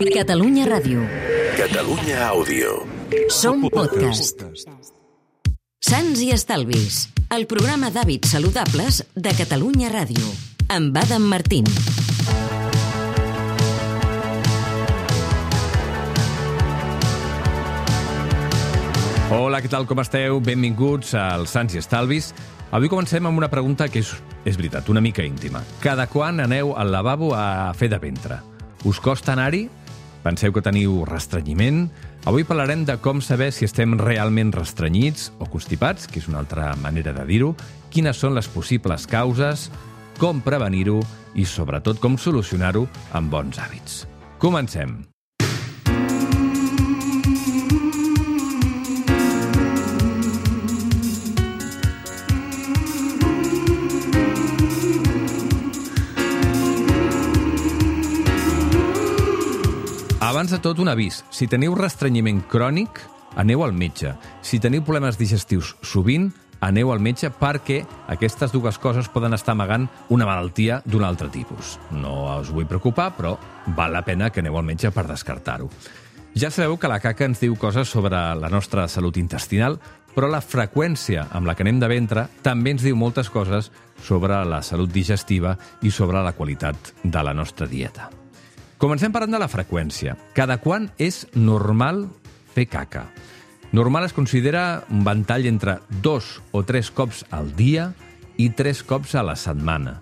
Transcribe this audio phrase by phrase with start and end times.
[0.00, 1.02] Catalunya Ràdio.
[1.60, 2.88] Catalunya Àudio.
[3.28, 4.40] Som podcast.
[5.76, 10.24] Sants i Estalvis, el programa d'hàbits saludables de Catalunya Ràdio.
[10.72, 11.68] Amb Adam Martín.
[19.28, 20.40] Hola, què tal, com esteu?
[20.40, 22.32] Benvinguts al Sants i Estalvis.
[22.72, 24.14] Avui comencem amb una pregunta que és,
[24.48, 25.60] és veritat, una mica íntima.
[25.84, 28.40] Cada quan aneu al lavabo a fer de ventre?
[28.88, 29.66] Us costa anar-hi?
[30.20, 31.86] Penseu que teniu restrenyiment?
[32.28, 36.74] Avui parlarem de com saber si estem realment restrenyits o constipats, que és una altra
[36.80, 37.54] manera de dir-ho,
[37.90, 39.70] quines són les possibles causes,
[40.20, 41.00] com prevenir-ho
[41.34, 42.84] i, sobretot, com solucionar-ho
[43.16, 44.04] amb bons hàbits.
[44.38, 45.09] Comencem.
[60.40, 61.18] Abans de tot, un avís.
[61.28, 63.02] Si teniu restrenyiment crònic,
[63.36, 64.14] aneu al metge.
[64.40, 66.30] Si teniu problemes digestius sovint,
[66.64, 71.74] aneu al metge perquè aquestes dues coses poden estar amagant una malaltia d'un altre tipus.
[71.92, 73.34] No us vull preocupar, però
[73.76, 75.68] val la pena que aneu al metge per descartar-ho.
[76.32, 79.76] Ja sabeu que la caca ens diu coses sobre la nostra salut intestinal,
[80.14, 83.68] però la freqüència amb la que anem de ventre també ens diu moltes coses
[84.00, 85.52] sobre la salut digestiva
[85.82, 88.08] i sobre la qualitat de la nostra dieta.
[88.80, 90.14] Comencem parlant de la freqüència.
[90.32, 92.06] Cada quan és normal
[92.54, 93.10] fer caca?
[93.76, 97.90] Normal es considera un ventall entre dos o tres cops al dia
[98.40, 99.98] i tres cops a la setmana.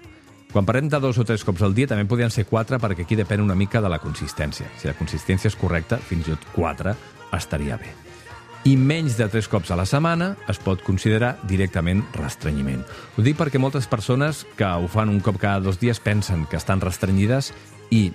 [0.53, 3.19] Quan parlem de dos o tres cops al dia, també podien ser quatre, perquè aquí
[3.19, 4.71] depèn una mica de la consistència.
[4.79, 6.95] Si la consistència és correcta, fins i tot quatre
[7.35, 7.91] estaria bé.
[8.71, 12.87] I menys de tres cops a la setmana es pot considerar directament restrenyiment.
[13.19, 16.63] Ho dic perquè moltes persones que ho fan un cop cada dos dies pensen que
[16.63, 17.51] estan restrenyides
[17.91, 18.13] i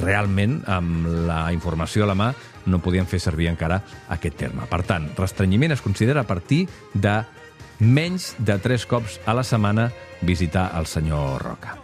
[0.00, 2.32] realment, amb la informació a la mà,
[2.66, 3.80] no podien fer servir encara
[4.12, 4.66] aquest terme.
[4.70, 7.20] Per tant, restrenyiment es considera a partir de
[7.80, 9.90] menys de tres cops a la setmana
[10.22, 11.76] visitar el senyor Roca.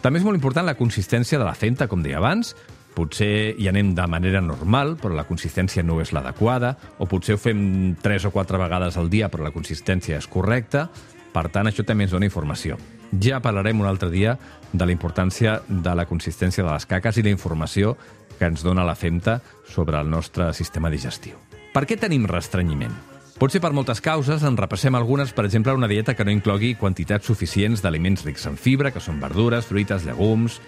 [0.00, 2.54] També és molt important la consistència de la centa, com deia abans,
[2.94, 7.40] potser hi anem de manera normal, però la consistència no és l'adequada, o potser ho
[7.40, 10.88] fem tres o quatre vegades al dia, però la consistència és correcta.
[11.32, 12.78] Per tant, això també ens dona informació.
[13.22, 14.36] Ja parlarem un altre dia
[14.72, 17.96] de la importància de la consistència de les caques i la informació
[18.38, 21.38] que ens dona la femta sobre el nostre sistema digestiu.
[21.74, 22.94] Per què tenim restrenyiment?
[23.40, 26.74] Pot ser per moltes causes, en repassem algunes, per exemple, una dieta que no inclogui
[26.76, 30.58] quantitats suficients d'aliments rics en fibra, que són verdures, fruites, llegums,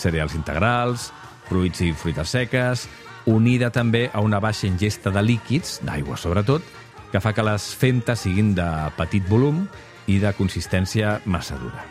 [0.00, 1.10] cereals integrals,
[1.50, 2.86] fruits i fruites seques,
[3.28, 6.64] unida també a una baixa ingesta de líquids, d'aigua sobretot,
[7.12, 9.66] que fa que les femtes siguin de petit volum
[10.06, 11.84] i de consistència massa dura.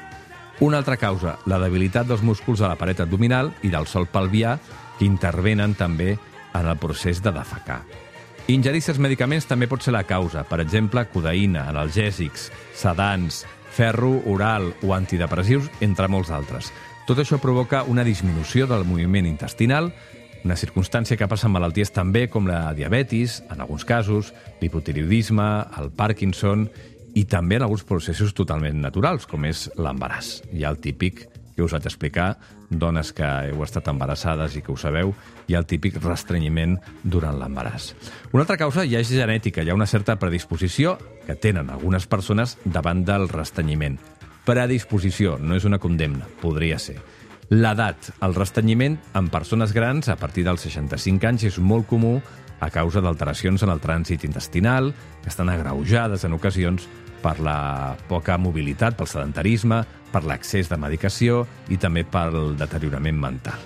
[0.62, 4.58] Una altra causa, la debilitat dels músculs de la paret abdominal i del sol pelvià,
[5.00, 6.14] que intervenen també
[6.54, 7.82] en el procés de defecar.
[8.52, 14.74] Ingerir certs medicaments també pot ser la causa, per exemple, codeïna, analgèsics, sedants, ferro oral
[14.84, 16.72] o antidepressius, entre molts altres.
[17.08, 19.92] Tot això provoca una disminució del moviment intestinal,
[20.44, 25.50] una circumstància que passa en malalties també com la diabetis, en alguns casos, l'hipotiroidisme,
[25.82, 26.68] el Parkinson
[27.16, 30.42] i també en alguns processos totalment naturals, com és l'embaràs.
[30.54, 32.38] Hi ha el típic que us vaig explicar,
[32.72, 35.12] dones que heu estat embarassades i que ho sabeu,
[35.48, 37.92] hi ha el típic restrenyiment durant l'embaràs.
[38.32, 42.58] Una altra causa ja és genètica, hi ha una certa predisposició que tenen algunes persones
[42.66, 44.00] davant del restrenyiment.
[44.48, 46.98] Predisposició, no és una condemna, podria ser.
[47.52, 52.22] L'edat, el restrenyiment en persones grans a partir dels 65 anys és molt comú
[52.62, 56.88] a causa d'alteracions en el trànsit intestinal, que estan agreujades en ocasions
[57.22, 63.60] per la poca mobilitat, pel sedentarisme, per l'accés de medicació i també pel deteriorament mental.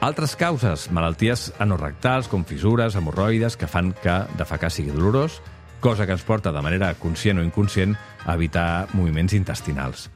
[0.00, 5.40] Altres causes, malalties anorrectals com fissures, hemorroides, que fan que defecar sigui dolorós,
[5.80, 10.08] cosa que ens porta de manera conscient o inconscient a evitar moviments intestinals.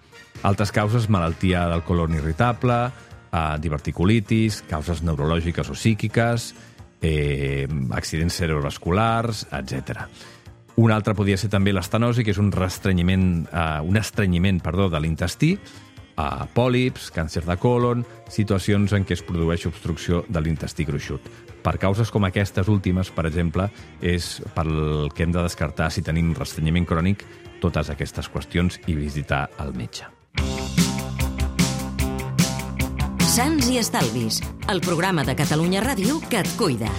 [0.46, 2.78] Altres causes, malaltia del colon irritable,
[3.32, 6.52] eh, diverticulitis, causes neurològiques o psíquiques,
[7.02, 10.06] eh, accidents cerebrovasculars, etc.
[10.80, 15.00] Un altre podria ser també l'estenosi, que és un restrenyiment, eh, un estrenyiment perdó, de
[15.00, 15.56] l'intestí,
[16.16, 21.20] a pòlips, càncer de colon, situacions en què es produeix obstrucció de l'intestí gruixut.
[21.62, 23.68] Per causes com aquestes últimes, per exemple,
[24.00, 27.24] és pel que hem de descartar si tenim restrenyiment crònic
[27.62, 30.10] totes aquestes qüestions i visitar el metge.
[33.32, 36.90] Sants i Estalvis, el programa de Catalunya Ràdio que et cuida.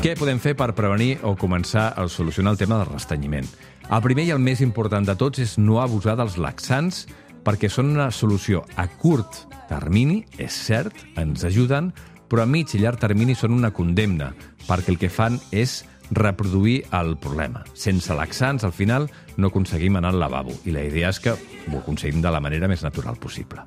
[0.00, 3.44] Què podem fer per prevenir o començar a solucionar el tema del restrenyiment?
[3.90, 7.02] El primer i el més important de tots és no abusar dels laxants
[7.44, 11.92] perquè són una solució a curt termini, és cert, ens ajuden,
[12.32, 14.32] però a mig i llarg termini són una condemna,
[14.64, 17.64] perquè el que fan és reproduir el problema.
[17.74, 21.78] Sense laxants, al final, no aconseguim anar al lavabo, i la idea és que ho
[21.78, 23.64] aconseguim de la manera més natural possible.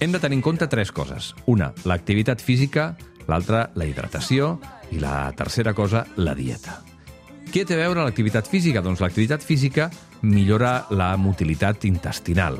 [0.00, 1.34] Hem de tenir en compte tres coses.
[1.46, 2.90] Una, l'activitat física,
[3.26, 4.58] l'altra, la hidratació,
[4.92, 6.82] i la tercera cosa, la dieta.
[7.50, 8.82] Què té a veure l'activitat física?
[8.82, 9.88] Doncs l'activitat física
[10.22, 12.58] millora la motilitat intestinal,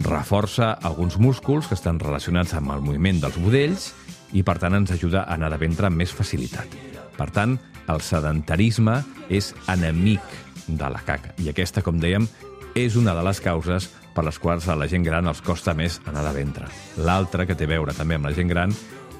[0.00, 3.90] reforça alguns músculs que estan relacionats amb el moviment dels budells
[4.32, 6.89] i, per tant, ens ajuda a anar de ventre amb més facilitat.
[7.20, 7.58] Per tant,
[7.92, 10.24] el sedentarisme és enemic
[10.66, 11.34] de la caca.
[11.42, 12.26] I aquesta, com dèiem,
[12.78, 16.00] és una de les causes per les quals a la gent gran els costa més
[16.08, 16.70] anar de ventre.
[17.04, 18.74] L'altra, que té a veure també amb la gent gran,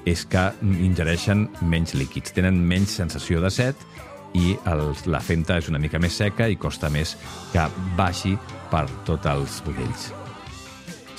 [0.09, 3.85] és que ingereixen menys líquids, tenen menys sensació de set
[4.33, 7.17] i el, la femta és una mica més seca i costa més
[7.53, 7.67] que
[7.99, 8.33] baixi
[8.71, 10.11] per tots els budells.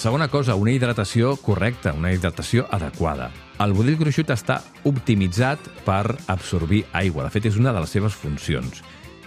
[0.02, 3.28] Segona cosa, una hidratació correcta, una hidratació adequada.
[3.62, 4.56] El budell gruixut està
[4.88, 7.28] optimitzat per absorbir aigua.
[7.28, 8.81] De fet, és una de les seves funcions.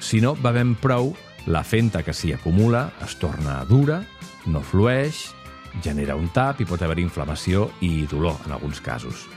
[0.03, 1.13] Si no bevem prou,
[1.47, 4.01] la fenta que s'hi acumula es torna dura,
[4.51, 5.21] no flueix,
[5.85, 9.29] genera un tap i pot haver inflamació i dolor en alguns casos.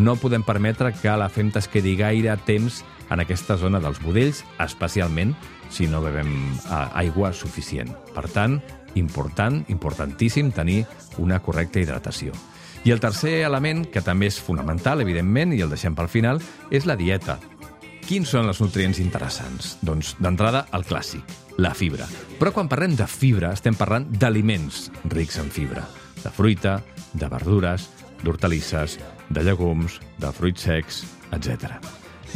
[0.00, 2.80] No podem permetre que la femta es quedi gaire temps
[3.12, 5.36] en aquesta zona dels budells, especialment
[5.68, 7.92] si no bevem eh, aigua suficient.
[8.16, 8.62] Per tant,
[8.96, 10.84] important, importantíssim tenir
[11.22, 12.34] una correcta hidratació.
[12.86, 16.38] I el tercer element, que també és fonamental, evidentment, i el deixem pel final,
[16.70, 17.40] és la dieta.
[18.06, 19.72] Quins són els nutrients interessants?
[19.82, 21.26] Doncs, d'entrada, el clàssic,
[21.58, 22.06] la fibra.
[22.38, 25.82] Però quan parlem de fibra, estem parlant d'aliments rics en fibra.
[26.22, 26.78] De fruita,
[27.12, 27.88] de verdures,
[28.22, 29.00] d'hortalisses,
[29.30, 31.02] de llegums, de fruits secs,
[31.34, 31.74] etc.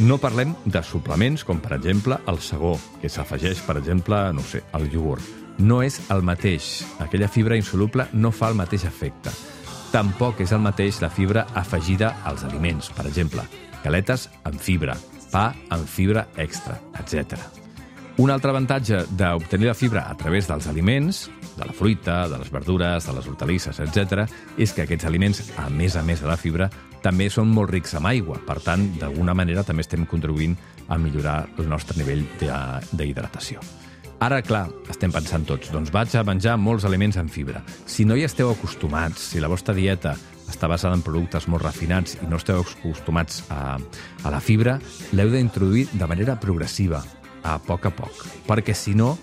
[0.03, 4.65] No parlem de suplements com, per exemple, el sagó, que s'afegeix, per exemple, no sé,
[4.75, 5.40] al iogurt.
[5.59, 6.85] No és el mateix.
[6.99, 9.33] Aquella fibra insoluble no fa el mateix efecte.
[9.91, 13.43] Tampoc és el mateix la fibra afegida als aliments, per exemple,
[13.83, 14.95] galetes amb fibra,
[15.31, 17.35] pa amb fibra extra, etc.
[18.21, 21.25] Un altre avantatge d'obtenir la fibra a través dels aliments,
[21.57, 24.25] de la fruita, de les verdures, de les hortalisses, etc.,
[24.57, 26.69] és que aquests aliments, a més a més de la fibra,
[27.01, 28.39] també són molt rics amb aigua.
[28.47, 30.55] Per tant, d'alguna manera també estem contribuint
[30.87, 33.63] a millorar el nostre nivell d'hidratació.
[34.21, 37.63] Ara, clar, estem pensant tots, doncs vaig a menjar molts aliments amb fibra.
[37.89, 40.13] Si no hi esteu acostumats, si la vostra dieta
[40.45, 44.75] està basada en productes molt refinats i no esteu acostumats a, a la fibra,
[45.17, 47.01] l'heu d'introduir de manera progressiva,
[47.41, 49.15] a poc a poc, perquè si no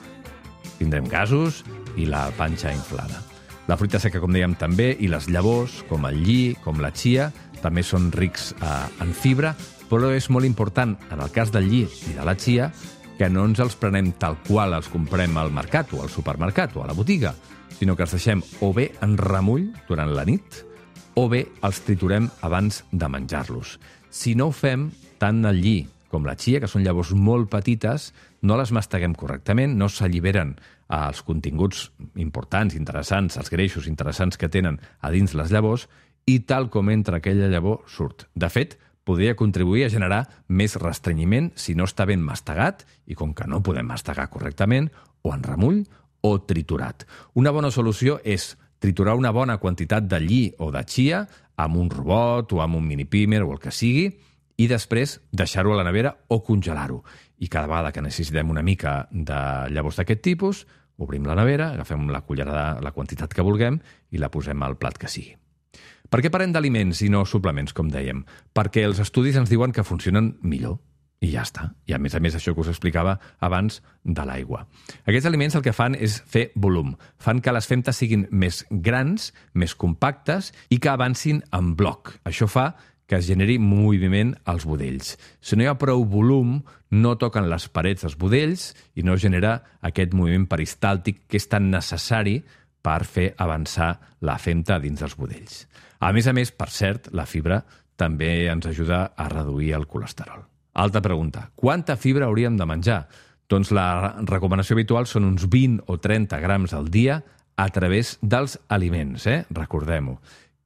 [0.81, 1.63] tindrem gasos
[1.95, 3.23] i la panxa inflada.
[3.71, 7.31] La fruita seca, com dèiem, també, i les llavors, com el lli, com la chia,
[7.63, 9.55] també són rics eh, en fibra,
[9.89, 12.73] però és molt important, en el cas del lli i de la chia,
[13.19, 16.85] que no ens els prenem tal qual els comprem al mercat o al supermercat o
[16.85, 17.35] a la botiga,
[17.75, 20.63] sinó que els deixem o bé en remull durant la nit
[21.19, 23.77] o bé els triturem abans de menjar-los.
[24.09, 24.89] Si no ho fem,
[25.19, 25.79] tant el lli
[26.09, 28.13] com la chia, que són llavors molt petites,
[28.47, 30.55] no les masteguem correctament, no s'alliberen
[30.89, 35.89] els continguts importants, interessants, els greixos interessants que tenen a dins les llavors,
[36.29, 38.27] i tal com entra aquella llavor, surt.
[38.35, 43.33] De fet, podria contribuir a generar més restrenyiment si no està ben mastegat, i com
[43.35, 44.91] que no podem mastegar correctament,
[45.25, 45.83] o en remull
[46.21, 47.07] o triturat.
[47.35, 51.25] Una bona solució és triturar una bona quantitat de lli o de chia
[51.59, 54.11] amb un robot o amb un mini pimer o el que sigui,
[54.59, 57.03] i després deixar-ho a la nevera o congelar-ho.
[57.39, 60.65] I cada vegada que necessitem una mica de llavors d'aquest tipus,
[60.99, 63.79] obrim la nevera, agafem la cullerada, la quantitat que vulguem
[64.11, 65.37] i la posem al plat que sigui.
[66.09, 68.23] Per què parlem d'aliments i no suplements, com dèiem?
[68.57, 70.79] Perquè els estudis ens diuen que funcionen millor.
[71.21, 71.67] I ja està.
[71.91, 74.63] I a més a més això que us explicava abans de l'aigua.
[75.03, 76.95] Aquests aliments el que fan és fer volum.
[77.19, 82.15] Fan que les femtes siguin més grans, més compactes i que avancin en bloc.
[82.25, 82.71] Això fa
[83.09, 85.17] que es generi moviment als budells.
[85.41, 86.61] Si no hi ha prou volum,
[86.93, 91.71] no toquen les parets dels budells i no genera aquest moviment peristàltic que és tan
[91.73, 92.43] necessari
[92.89, 93.93] per fer avançar
[94.25, 95.67] la femta dins dels budells.
[96.01, 97.61] A més a més, per cert, la fibra
[97.99, 100.47] també ens ajuda a reduir el colesterol.
[100.79, 101.51] Altra pregunta.
[101.59, 103.01] Quanta fibra hauríem de menjar?
[103.51, 103.89] Doncs la
[104.29, 107.19] recomanació habitual són uns 20 o 30 grams al dia
[107.59, 109.43] a través dels aliments, eh?
[109.51, 110.19] recordem-ho.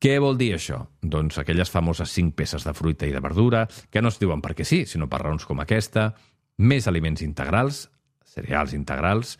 [0.02, 0.83] Què vol dir això?
[1.00, 4.67] Doncs aquelles famoses cinc peces de fruita i de verdura, que no es diuen perquè
[4.67, 6.11] sí, sinó per raons com aquesta,
[6.59, 7.87] més aliments integrals,
[8.26, 9.37] cereals integrals,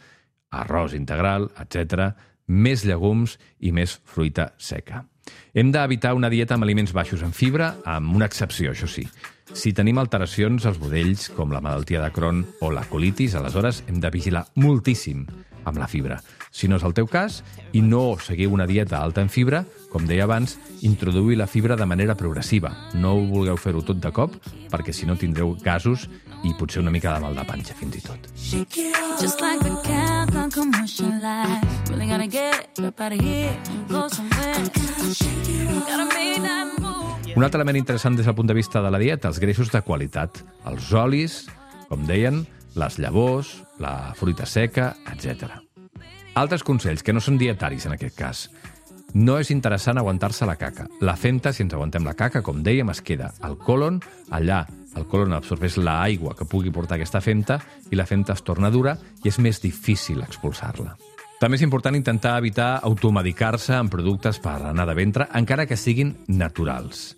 [0.53, 2.13] arròs integral, etc.,
[2.53, 5.07] més llegums i més fruita seca.
[5.55, 9.07] Hem d'evitar una dieta amb aliments baixos en fibra, amb una excepció, això sí.
[9.53, 14.01] Si tenim alteracions als budells, com la malaltia de Crohn o la colitis, aleshores hem
[14.01, 15.27] de vigilar moltíssim
[15.65, 16.23] amb la fibra.
[16.53, 17.41] Si no és el teu cas
[17.73, 21.87] i no seguiu una dieta alta en fibra, com deia abans, introduïu la fibra de
[21.89, 22.71] manera progressiva.
[22.93, 24.37] No ho vulgueu fer-ho tot de cop,
[24.69, 26.07] perquè si no tindreu gasos
[26.45, 28.29] i potser una mica de mal de panxa, fins i tot.
[37.33, 39.81] Un altre element interessant des del punt de vista de la dieta, els greixos de
[39.81, 40.45] qualitat.
[40.69, 41.47] Els olis,
[41.89, 42.45] com deien,
[42.77, 45.72] les llavors, la fruita seca, etc.
[46.35, 48.47] Altres consells, que no són dietaris en aquest cas.
[49.13, 50.87] No és interessant aguantar-se la caca.
[51.05, 54.01] La femta, si ens aguantem la caca, com dèiem, es queda al colon,
[54.33, 54.63] allà
[54.97, 57.59] el colon absorbeix l'aigua que pugui portar aquesta femta
[57.91, 60.97] i la femta es torna dura i és més difícil expulsar-la.
[61.41, 66.17] També és important intentar evitar automedicar-se amb productes per anar de ventre, encara que siguin
[66.29, 67.17] naturals.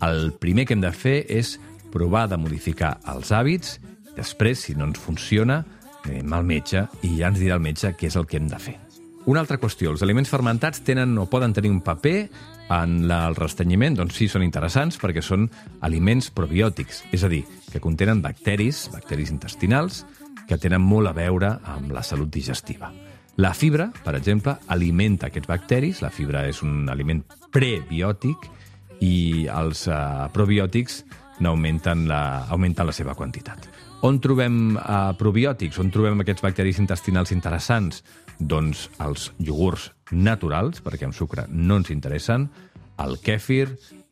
[0.00, 1.58] El primer que hem de fer és
[1.92, 3.78] provar de modificar els hàbits
[4.14, 5.64] Després, si no ens funciona,
[6.08, 8.60] anem al metge i ja ens dirà el metge què és el que hem de
[8.60, 8.76] fer.
[9.24, 12.28] Una altra qüestió, els aliments fermentats tenen o poden tenir un paper
[12.74, 13.96] en el restanyiment?
[13.96, 15.46] Doncs sí, són interessants perquè són
[15.86, 17.40] aliments probiòtics, és a dir,
[17.72, 20.02] que contenen bacteris, bacteris intestinals,
[20.44, 22.92] que tenen molt a veure amb la salut digestiva.
[23.40, 28.44] La fibra, per exemple, alimenta aquests bacteris, la fibra és un aliment prebiòtic
[29.02, 31.00] i els uh, probiòtics
[31.42, 33.66] n'augmenten la, augmenten la seva quantitat.
[34.04, 35.78] On trobem uh, probiòtics?
[35.80, 38.02] On trobem aquests bacteris intestinals interessants?
[38.36, 42.44] Doncs els iogurts naturals, perquè amb sucre no ens interessen,
[43.00, 43.70] el kèfir,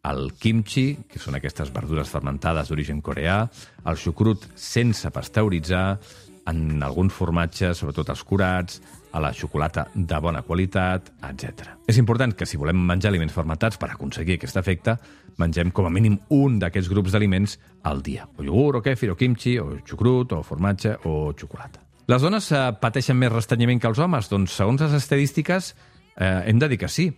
[0.09, 3.43] el kimchi, que són aquestes verdures fermentades d'origen coreà,
[3.85, 5.99] el xucrut sense pasteuritzar,
[6.47, 8.81] en alguns formatges, sobretot els curats,
[9.13, 11.77] a la xocolata de bona qualitat, etc.
[11.87, 14.97] És important que si volem menjar aliments fermentats per aconseguir aquest efecte,
[15.39, 17.59] mengem com a mínim un d'aquests grups d'aliments
[17.89, 18.27] al dia.
[18.39, 21.85] O iogurt, o kefir, o kimchi, o xucrut, o formatge, o xocolata.
[22.11, 24.31] Les dones eh, pateixen més restanyiment que els homes?
[24.33, 25.75] Doncs, segons les estadístiques,
[26.17, 27.13] eh, hem de dir que sí.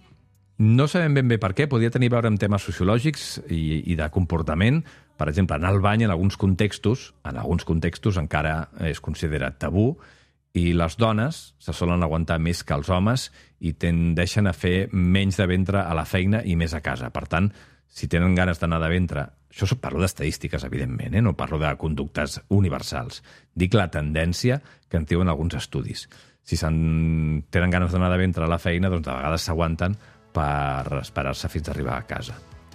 [0.59, 3.97] No sabem ben bé per què, podria tenir a veure amb temes sociològics i, i
[3.99, 4.85] de comportament.
[5.17, 9.93] Per exemple, anar al bany en alguns contextos, en alguns contextos encara és considerat tabú,
[10.55, 13.29] i les dones se solen aguantar més que els homes
[13.59, 17.11] i tendeixen a fer menys de ventre a la feina i més a casa.
[17.11, 17.51] Per tant,
[17.91, 19.27] si tenen ganes d'anar de ventre...
[19.55, 21.21] Això parlo d'estadístiques, evidentment, eh?
[21.23, 23.21] no parlo de conductes universals.
[23.55, 24.59] Dic la tendència
[24.91, 26.09] que en diuen alguns estudis.
[26.43, 29.95] Si tenen ganes d'anar de ventre a la feina, doncs de vegades s'aguanten
[30.35, 32.35] per esperar-se fins a arribar a casa.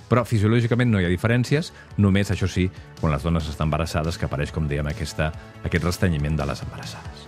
[0.09, 2.65] Però fisiològicament no hi ha diferències, només, això sí,
[2.99, 5.29] quan les dones estan embarassades, que apareix, com dèiem, aquesta,
[5.63, 7.27] aquest restanyiment de les embarassades.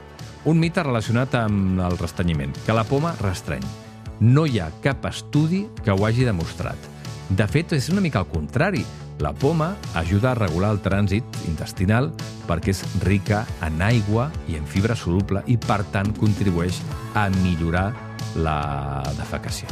[0.50, 3.66] Un mite relacionat amb el restanyiment, que la poma restreny.
[4.22, 6.90] No hi ha cap estudi que ho hagi demostrat.
[7.30, 8.82] De fet, és una mica al contrari.
[9.22, 12.10] La poma ajuda a regular el trànsit intestinal
[12.50, 16.82] perquè és rica en aigua i en fibra soluble i, per tant, contribueix
[17.14, 17.92] a millorar
[18.36, 18.60] la
[19.22, 19.70] defecació.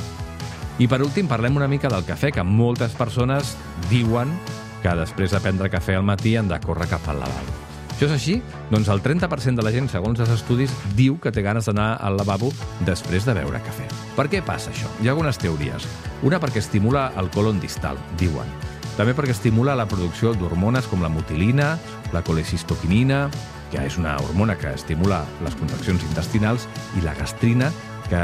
[0.79, 3.57] I per últim, parlem una mica del cafè, que moltes persones
[3.89, 4.31] diuen
[4.79, 7.55] que després de prendre cafè al matí han de córrer cap al lavabo.
[7.89, 8.37] Això és així?
[8.71, 12.15] Doncs el 30% de la gent, segons els estudis, diu que té ganes d'anar al
[12.15, 12.53] lavabo
[12.87, 13.89] després de beure cafè.
[14.15, 14.87] Per què passa això?
[15.03, 15.83] Hi ha algunes teories.
[16.23, 18.47] Una perquè estimula el colon distal, diuen.
[18.95, 21.73] També perquè estimula la producció d'hormones com la mutilina,
[22.15, 23.25] la colecistoquinina,
[23.69, 27.67] que és una hormona que estimula les contraccions intestinals, i la gastrina,
[28.07, 28.23] que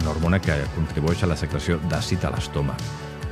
[0.00, 2.82] una hormona que contribueix a la secreció d'àcid a l'estómac.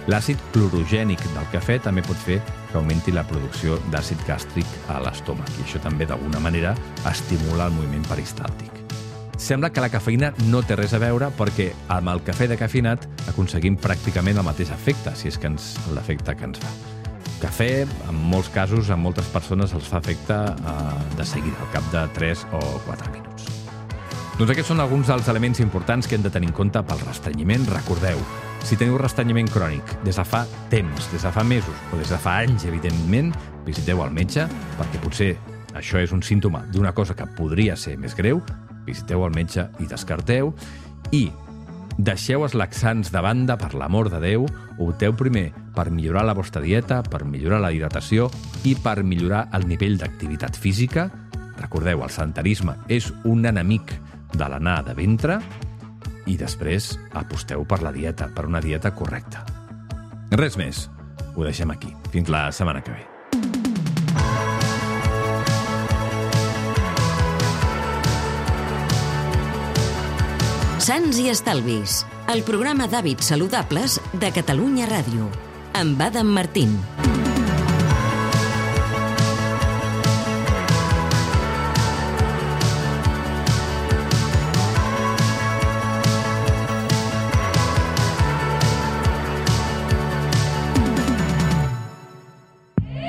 [0.07, 2.39] L'àcid clorogènic del cafè també pot fer
[2.71, 6.77] que augmenti la producció d'àcid gàstric a l'estómac i això també d'alguna manera
[7.11, 8.71] estimula el moviment peristàltic.
[9.37, 13.05] Sembla que la cafeïna no té res a veure perquè amb el cafè de cafinat
[13.29, 16.73] aconseguim pràcticament el mateix efecte, si és que ens l'efecte que ens fa.
[17.43, 17.71] Cafè,
[18.09, 22.09] en molts casos, a moltes persones els fa efecte eh, de seguida, al cap de
[22.17, 23.56] 3 o 4 minuts.
[24.37, 27.63] Doncs aquests són alguns dels elements importants que hem de tenir en compte pel restrenyiment.
[27.73, 28.19] Recordeu,
[28.61, 32.19] si teniu restanyiment crònic des de fa temps, des de fa mesos o des de
[32.21, 33.31] fa anys, evidentment,
[33.65, 34.45] visiteu el metge
[34.77, 35.31] perquè potser
[35.73, 38.43] això és un símptoma d'una cosa que podria ser més greu,
[38.85, 40.53] visiteu el metge i descarteu
[41.17, 41.31] i
[41.97, 44.45] deixeu els laxants de banda per l'amor de Déu,
[44.77, 48.29] opteu primer per millorar la vostra dieta, per millorar la hidratació
[48.69, 51.09] i per millorar el nivell d'activitat física.
[51.57, 53.97] Recordeu, el santarisme és un enemic
[54.37, 55.41] de l'anar de ventre
[56.27, 59.45] i després aposteu per la dieta, per una dieta correcta.
[60.35, 60.87] Res més.
[61.37, 61.93] Ho deixem aquí.
[62.13, 63.05] Fins la setmana que ve.
[70.87, 75.27] Sants i Estalvis, el programa d'hàbits saludables de Catalunya Ràdio,
[75.75, 76.79] amb Adam Martín.